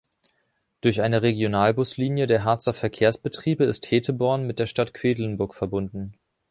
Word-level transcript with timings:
Durch 0.81 0.99
eine 1.01 1.21
Regionalbuslinie 1.21 2.25
der 2.25 2.43
Harzer 2.43 2.73
Verkehrsbetriebe 2.73 3.65
ist 3.65 3.91
Heteborn 3.91 4.47
mit 4.47 4.57
der 4.57 4.65
Stadt 4.65 4.95
Quedlinburg 4.95 5.53
verbunden. 5.53 6.13